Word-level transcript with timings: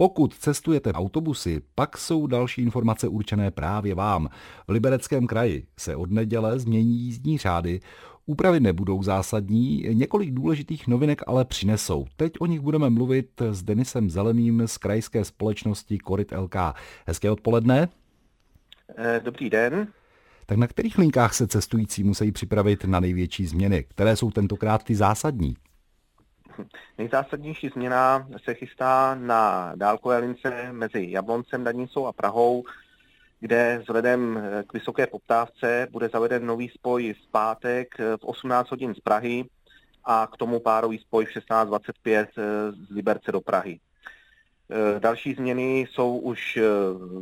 Pokud 0.00 0.34
cestujete 0.34 0.92
autobusy, 0.92 1.62
pak 1.74 1.98
jsou 1.98 2.26
další 2.26 2.62
informace 2.62 3.08
určené 3.08 3.50
právě 3.50 3.94
vám. 3.94 4.28
V 4.68 4.72
Libereckém 4.72 5.26
kraji 5.26 5.66
se 5.76 5.96
od 5.96 6.10
neděle 6.10 6.58
změní 6.58 6.98
jízdní 6.98 7.38
řády, 7.38 7.80
Úpravy 8.26 8.60
nebudou 8.60 9.02
zásadní, 9.02 9.86
několik 9.92 10.30
důležitých 10.30 10.88
novinek 10.88 11.22
ale 11.26 11.44
přinesou. 11.44 12.06
Teď 12.16 12.32
o 12.40 12.46
nich 12.46 12.60
budeme 12.60 12.90
mluvit 12.90 13.42
s 13.50 13.62
Denisem 13.62 14.10
Zeleným 14.10 14.62
z 14.66 14.78
krajské 14.78 15.24
společnosti 15.24 15.98
Korit 15.98 16.32
LK. 16.32 16.56
Hezké 17.06 17.30
odpoledne. 17.30 17.88
Eh, 18.96 19.20
dobrý 19.24 19.50
den. 19.50 19.88
Tak 20.46 20.58
na 20.58 20.66
kterých 20.66 20.98
linkách 20.98 21.34
se 21.34 21.46
cestující 21.46 22.04
musí 22.04 22.32
připravit 22.32 22.84
na 22.84 23.00
největší 23.00 23.46
změny? 23.46 23.84
Které 23.88 24.16
jsou 24.16 24.30
tentokrát 24.30 24.84
ty 24.84 24.94
zásadní? 24.94 25.56
Nejzásadnější 26.98 27.68
změna 27.68 28.28
se 28.44 28.54
chystá 28.54 29.14
na 29.14 29.72
dálkové 29.74 30.18
lince 30.18 30.68
mezi 30.72 31.06
Jabloncem, 31.10 31.64
Danicou 31.64 32.06
a 32.06 32.12
Prahou, 32.12 32.64
kde 33.40 33.78
vzhledem 33.80 34.42
k 34.66 34.72
vysoké 34.72 35.06
poptávce 35.06 35.88
bude 35.90 36.08
zaveden 36.08 36.46
nový 36.46 36.68
spoj 36.68 37.14
z 37.22 37.26
pátek 37.26 37.98
v 37.98 38.24
18 38.24 38.70
hodin 38.70 38.94
z 38.94 39.00
Prahy 39.00 39.44
a 40.04 40.28
k 40.32 40.36
tomu 40.36 40.60
párový 40.60 40.98
spoj 40.98 41.24
v 41.24 41.28
16.25 41.28 42.26
z 42.86 42.90
Liberce 42.90 43.32
do 43.32 43.40
Prahy. 43.40 43.80
Další 44.98 45.34
změny 45.34 45.80
jsou 45.80 46.18
už 46.18 46.58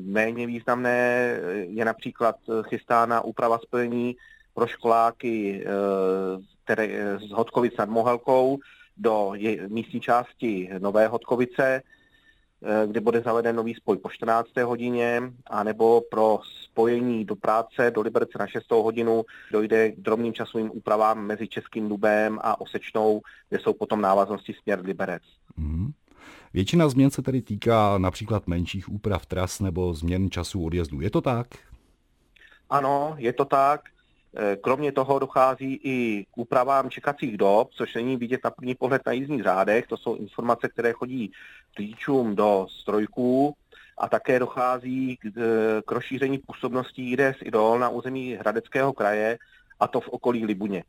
méně 0.00 0.46
významné, 0.46 1.38
je 1.68 1.84
například 1.84 2.36
chystána 2.62 3.20
úprava 3.20 3.58
spojení 3.58 4.16
pro 4.54 4.66
školáky 4.66 5.64
které, 6.66 7.18
z 7.18 7.30
Hodkovic 7.30 7.76
nad 7.76 7.88
Mohelkou, 7.88 8.58
do 8.96 9.32
místní 9.68 10.00
části 10.00 10.70
Nové 10.78 11.08
Hodkovice, 11.08 11.82
eh, 12.62 12.86
kde 12.86 13.00
bude 13.00 13.20
zaveden 13.20 13.56
nový 13.56 13.74
spoj 13.74 13.96
po 13.96 14.08
14. 14.08 14.64
hodině, 14.64 15.22
anebo 15.46 16.00
pro 16.10 16.38
spojení 16.64 17.24
do 17.24 17.36
práce 17.36 17.90
do 17.90 18.00
Liberce 18.00 18.38
na 18.38 18.46
6. 18.46 18.82
hodinu 18.82 19.24
dojde 19.52 19.90
k 19.90 20.00
drobným 20.00 20.32
časovým 20.32 20.70
úpravám 20.74 21.26
mezi 21.26 21.48
Českým 21.48 21.88
Dubem 21.88 22.38
a 22.42 22.60
Osečnou, 22.60 23.20
kde 23.48 23.58
jsou 23.58 23.72
potom 23.72 24.00
návaznosti 24.00 24.54
směr 24.62 24.80
Liberec. 24.80 25.22
Mm. 25.56 25.92
Většina 26.52 26.88
změn 26.88 27.10
se 27.10 27.22
tedy 27.22 27.42
týká 27.42 27.98
například 27.98 28.46
menších 28.46 28.88
úprav 28.88 29.26
tras 29.26 29.60
nebo 29.60 29.94
změn 29.94 30.30
času 30.30 30.64
odjezdu. 30.64 31.00
Je 31.00 31.10
to 31.10 31.20
tak? 31.20 31.46
Ano, 32.70 33.14
je 33.18 33.32
to 33.32 33.44
tak. 33.44 33.80
Eh, 34.38 34.56
kromě 34.56 34.92
toho 34.92 35.18
dochází 35.18 35.80
i 35.84 36.26
k 36.30 36.38
úpravám 36.38 36.90
čekacích 36.90 37.36
dob, 37.36 37.70
což 37.72 37.94
není 37.94 38.16
vidět 38.16 38.40
na 38.44 38.50
první 38.50 38.74
pohled 38.74 39.02
na 39.06 39.12
jízdních 39.12 39.42
řádech. 39.42 39.86
To 39.86 39.96
jsou 39.96 40.14
informace, 40.14 40.68
které 40.68 40.92
chodí 40.92 41.32
řidičům 41.78 42.36
do 42.36 42.66
strojků 42.70 43.54
a 43.98 44.08
také 44.08 44.38
dochází 44.38 45.16
k, 45.16 45.26
eh, 45.26 45.82
k 45.86 45.92
rozšíření 45.92 46.38
působností 46.38 47.12
IDS 47.12 47.36
Idol 47.42 47.78
na 47.78 47.88
území 47.88 48.34
Hradeckého 48.34 48.92
kraje 48.92 49.38
a 49.80 49.88
to 49.88 50.00
v 50.00 50.08
okolí 50.08 50.44
Libuně. 50.44 50.84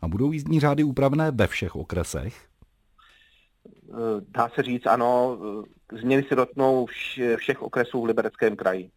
A 0.00 0.08
budou 0.08 0.32
jízdní 0.32 0.60
řády 0.60 0.84
upravené 0.84 1.30
ve 1.30 1.46
všech 1.46 1.76
okresech? 1.76 2.46
Eh, 3.66 3.94
dá 4.28 4.48
se 4.48 4.62
říct, 4.62 4.86
ano. 4.86 5.38
Změny 5.92 6.22
se 6.22 6.34
dotknou 6.34 6.86
všech 7.36 7.62
okresů 7.62 8.00
v 8.00 8.04
Libereckém 8.04 8.56
kraji. 8.56 8.90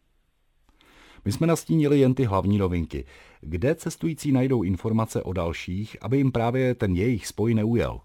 My 1.25 1.31
jsme 1.31 1.47
nastínili 1.47 1.99
jen 1.99 2.13
ty 2.13 2.23
hlavní 2.23 2.57
novinky. 2.57 3.05
Kde 3.41 3.75
cestující 3.75 4.31
najdou 4.31 4.63
informace 4.63 5.23
o 5.23 5.33
dalších, 5.33 5.97
aby 6.01 6.17
jim 6.17 6.31
právě 6.31 6.75
ten 6.75 6.95
jejich 6.95 7.27
spoj 7.27 7.53
neujel? 7.53 8.01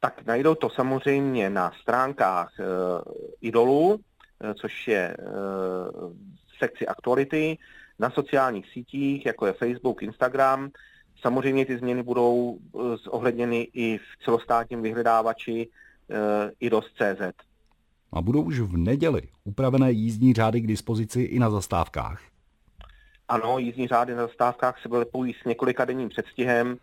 Tak 0.00 0.26
najdou 0.26 0.54
to 0.54 0.70
samozřejmě 0.70 1.50
na 1.50 1.72
stránkách 1.82 2.60
e, 2.60 2.64
Idolu, 3.40 4.00
e, 4.40 4.54
což 4.54 4.88
je 4.88 5.00
e, 5.00 5.16
sekci 6.58 6.86
aktuality, 6.86 7.58
na 7.98 8.10
sociálních 8.10 8.72
sítích, 8.72 9.26
jako 9.26 9.46
je 9.46 9.52
Facebook, 9.52 10.02
Instagram. 10.02 10.70
Samozřejmě 11.20 11.66
ty 11.66 11.78
změny 11.78 12.02
budou 12.02 12.58
zohledněny 13.04 13.68
i 13.72 13.98
v 13.98 14.24
celostátním 14.24 14.82
vyhledávači 14.82 15.68
e, 16.10 16.50
idos.cz 16.60 17.46
a 18.12 18.22
budou 18.22 18.42
už 18.42 18.60
v 18.60 18.76
neděli 18.76 19.22
upravené 19.44 19.92
jízdní 19.92 20.34
řády 20.34 20.60
k 20.60 20.66
dispozici 20.66 21.22
i 21.22 21.38
na 21.38 21.50
zastávkách. 21.50 22.22
Ano, 23.28 23.58
jízdní 23.58 23.88
řády 23.88 24.14
na 24.14 24.26
zastávkách 24.26 24.82
se 24.82 24.88
vylepují 24.88 25.34
s 25.42 25.44
několika 25.44 25.84
denním 25.84 26.08
předstihem, 26.08 26.76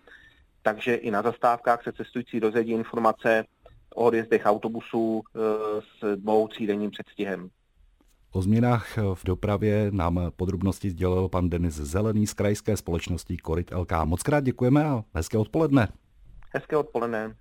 takže 0.61 0.95
i 0.95 1.11
na 1.11 1.21
zastávkách 1.21 1.83
se 1.83 1.91
cestující 1.91 2.39
dozvědí 2.39 2.71
informace 2.71 3.45
o 3.95 4.03
odjezdech 4.03 4.41
autobusů 4.45 5.21
e, 5.21 5.39
s 5.81 6.15
dvou 6.15 6.47
třídenním 6.47 6.91
předstihem. 6.91 7.49
O 8.31 8.41
změnách 8.41 8.97
v 9.13 9.23
dopravě 9.25 9.87
nám 9.91 10.31
podrobnosti 10.35 10.89
sdělil 10.89 11.29
pan 11.29 11.49
Denis 11.49 11.73
Zelený 11.73 12.27
z 12.27 12.33
krajské 12.33 12.77
společnosti 12.77 13.37
Korit 13.37 13.71
LK. 13.71 13.91
Moc 14.03 14.23
krát 14.23 14.43
děkujeme 14.43 14.85
a 14.85 15.03
hezké 15.13 15.37
odpoledne. 15.37 15.87
Hezké 16.53 16.77
odpoledne. 16.77 17.35